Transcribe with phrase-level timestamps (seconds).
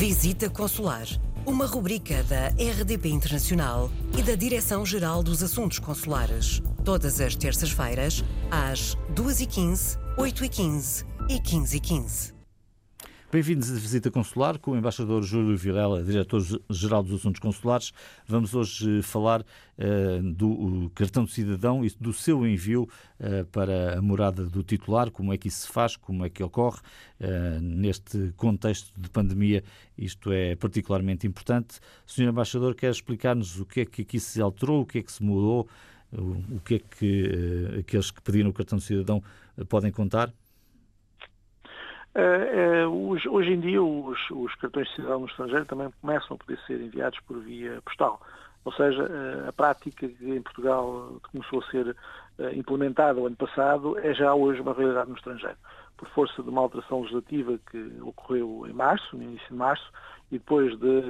[0.00, 1.06] Visita Consular,
[1.44, 6.62] uma rubrica da RDP Internacional e da Direção-Geral dos Assuntos Consulares.
[6.82, 12.39] Todas as terças-feiras, às 2h15, 8h15 e 15h15.
[13.32, 17.92] Bem-vindos à Visita Consular com o embaixador Júlio Vilela, diretor-geral dos Assuntos Consulares.
[18.26, 22.88] Vamos hoje falar uh, do cartão de cidadão e do seu envio
[23.20, 26.42] uh, para a morada do titular, como é que isso se faz, como é que
[26.42, 26.80] ocorre
[27.20, 29.62] uh, neste contexto de pandemia.
[29.96, 31.78] Isto é particularmente importante.
[32.04, 35.12] Senhor embaixador, quer explicar-nos o que é que aqui se alterou, o que é que
[35.12, 35.68] se mudou,
[36.12, 39.22] o que é que aqueles que pediram o cartão de cidadão
[39.68, 40.34] podem contar?
[42.12, 46.38] Uh, uh, hoje em dia os, os, cartões de cidadão no estrangeiro também começam a
[46.38, 48.20] poder ser enviados por via postal.
[48.64, 51.96] Ou seja, uh, a prática que em Portugal começou a ser
[52.54, 55.56] implementada o ano passado é já hoje uma realidade no estrangeiro.
[55.96, 59.92] Por força de uma alteração legislativa que ocorreu em março, no início de março,
[60.32, 61.02] e depois de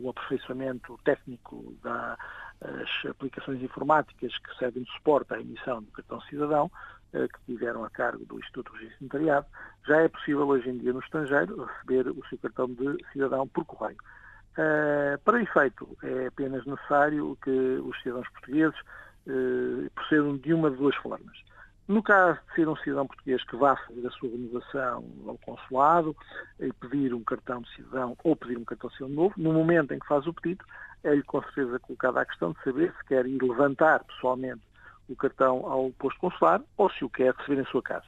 [0.00, 2.18] um aperfeiçoamento técnico das
[3.08, 6.68] aplicações informáticas que servem de suporte à emissão do cartão cidadão,
[7.12, 9.46] que tiveram a cargo do Instituto de Registro Notariado,
[9.86, 13.64] já é possível hoje em dia no estrangeiro receber o seu cartão de cidadão por
[13.64, 13.98] correio.
[14.56, 18.78] Uh, para efeito, é apenas necessário que os cidadãos portugueses
[19.26, 21.36] uh, procedam de uma de duas formas.
[21.86, 26.16] No caso de ser um cidadão português que vá fazer a sua renovação ao consulado
[26.58, 29.92] e pedir um cartão de cidadão ou pedir um cartão de cidadão novo, no momento
[29.92, 30.64] em que faz o pedido,
[31.04, 34.62] é-lhe com certeza colocada a questão de saber se quer ir levantar pessoalmente
[35.08, 38.06] o cartão ao posto consular ou se o quer receber em sua casa.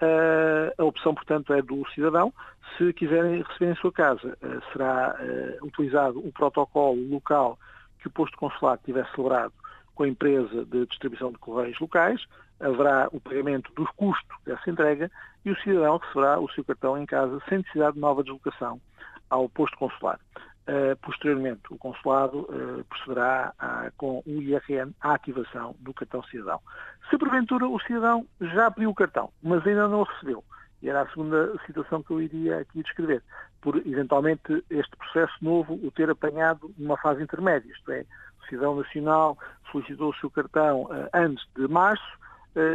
[0.00, 2.32] Uh, a opção, portanto, é do cidadão.
[2.76, 7.58] Se quiserem receber em sua casa, uh, será uh, utilizado o protocolo local
[8.00, 9.52] que o posto consular tiver celebrado
[9.94, 12.24] com a empresa de distribuição de correios locais,
[12.60, 15.10] haverá o pagamento dos custos dessa entrega
[15.44, 18.80] e o cidadão receberá o seu cartão em casa sem necessidade de nova deslocação
[19.28, 20.20] ao posto consular.
[20.68, 23.54] Uh, posteriormente, o consulado uh, procederá
[23.96, 26.60] com o IRN à ativação do cartão cidadão.
[27.08, 30.44] Se porventura o cidadão já pediu o cartão, mas ainda não o recebeu,
[30.82, 33.22] e era a segunda situação que eu iria aqui descrever,
[33.62, 38.04] por eventualmente este processo novo o ter apanhado numa fase intermédia, isto é,
[38.42, 39.38] o cidadão nacional
[39.72, 42.17] solicitou o seu cartão uh, antes de março, eh,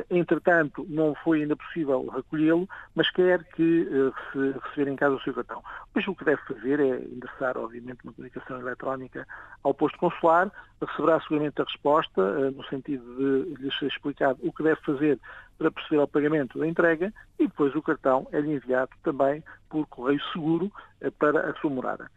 [0.09, 4.13] entretanto, não foi ainda possível recolhê-lo, mas quer que uh,
[4.59, 5.63] receber em casa o seu cartão.
[5.91, 9.27] Pois o que deve fazer é endereçar, obviamente, uma comunicação eletrónica
[9.63, 10.51] ao posto consular,
[10.81, 15.19] receberá seguramente a resposta, uh, no sentido de lhe ser explicado o que deve fazer
[15.57, 20.21] para proceder ao pagamento da entrega e depois o cartão é-lhe enviado também por correio
[20.31, 20.71] seguro
[21.19, 22.09] para a sua morada.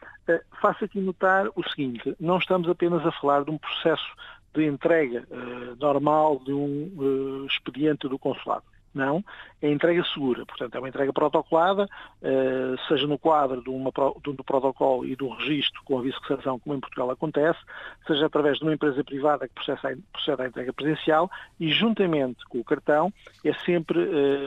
[0.60, 4.06] faço aqui notar o seguinte, não estamos apenas a falar de um processo
[4.56, 8.64] de entrega uh, normal de um uh, expediente do consulado.
[8.94, 9.22] Não,
[9.60, 13.90] é entrega segura, portanto é uma entrega protocolada, uh, seja no quadro de uma,
[14.22, 17.58] do, do protocolo e do registro com a vice-recepção, como em Portugal acontece,
[18.06, 21.30] seja através de uma empresa privada que processa, procede à entrega presencial
[21.60, 23.12] e juntamente com o cartão
[23.44, 23.98] é sempre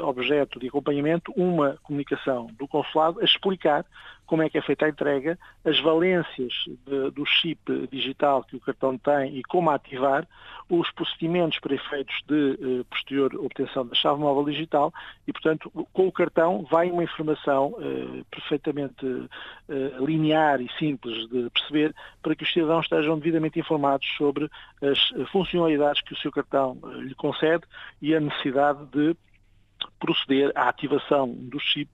[0.01, 3.85] objeto de acompanhamento uma comunicação do consulado a explicar
[4.29, 6.53] como é que é feita a entrega, as valências
[6.85, 10.27] de, do chip digital que o cartão tem e como ativar,
[10.69, 14.93] os procedimentos para efeitos de eh, posterior obtenção da chave móvel digital
[15.27, 19.03] e, portanto, com o cartão vai uma informação eh, perfeitamente
[19.67, 24.47] eh, linear e simples de perceber para que os cidadãos estejam devidamente informados sobre
[24.79, 27.63] as funcionalidades que o seu cartão eh, lhe concede
[27.99, 29.17] e a necessidade de
[29.99, 31.89] proceder à ativação do chip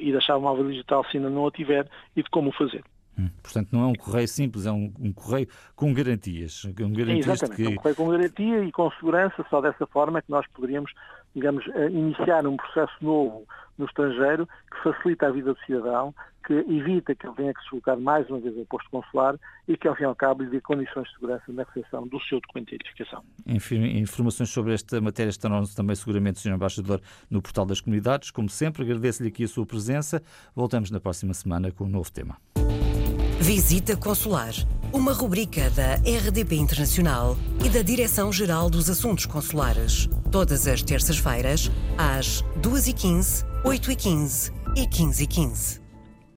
[0.00, 2.82] e da chave móvel digital se ainda não a tiver e de como o fazer.
[3.18, 6.64] Hum, portanto, não é um correio simples, é um, um correio com garantias.
[6.66, 7.68] Um garantias Exatamente, que...
[7.68, 10.92] é um correio com garantia e com segurança, só dessa forma é que nós poderíamos,
[11.36, 16.14] digamos, iniciar um processo novo no estrangeiro que facilita a vida do cidadão,
[16.46, 19.36] que evita que ele tenha que se deslocar mais uma vez ao posto consular
[19.68, 22.18] e que, ao fim e ao cabo, lhe dê condições de segurança na recepção do
[22.22, 23.22] seu documento de identificação.
[23.46, 26.54] Enfim, informações sobre esta matéria estarão também seguramente, Sr.
[26.54, 28.30] Embaixador, no portal das comunidades.
[28.30, 30.22] Como sempre, agradeço-lhe aqui a sua presença.
[30.54, 32.38] Voltamos na próxima semana com um novo tema.
[33.40, 34.54] Visita Consular,
[34.96, 40.08] uma rubrica da RDP Internacional e da Direção-Geral dos Assuntos Consulares.
[40.30, 45.85] Todas as terças-feiras, às 2h15, 8h15 e 15h15.